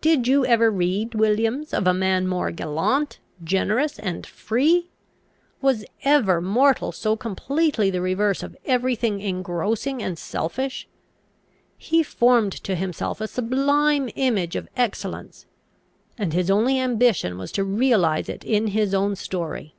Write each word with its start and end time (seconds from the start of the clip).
Did 0.00 0.28
you 0.28 0.46
ever 0.46 0.70
read, 0.70 1.16
Williams, 1.16 1.74
of 1.74 1.88
a 1.88 1.92
man 1.92 2.28
more 2.28 2.52
gallant, 2.52 3.18
generous, 3.42 3.98
and 3.98 4.24
free? 4.24 4.90
Was 5.60 5.84
ever 6.04 6.40
mortal 6.40 6.92
so 6.92 7.16
completely 7.16 7.90
the 7.90 8.00
reverse 8.00 8.44
of 8.44 8.56
every 8.64 8.94
thing 8.94 9.18
engrossing 9.20 10.00
and 10.00 10.16
selfish? 10.16 10.86
He 11.76 12.04
formed 12.04 12.52
to 12.62 12.76
himself 12.76 13.20
a 13.20 13.26
sublime 13.26 14.08
image 14.14 14.54
of 14.54 14.68
excellence, 14.76 15.46
and 16.16 16.32
his 16.32 16.48
only 16.48 16.78
ambition 16.78 17.36
was 17.36 17.50
to 17.50 17.64
realise 17.64 18.28
it 18.28 18.44
in 18.44 18.68
his 18.68 18.94
own 18.94 19.16
story. 19.16 19.74